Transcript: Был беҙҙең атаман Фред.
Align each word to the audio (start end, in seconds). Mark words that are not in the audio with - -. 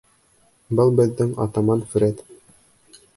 Был 0.79 0.93
беҙҙең 0.99 1.35
атаман 1.45 1.83
Фред. 1.93 2.25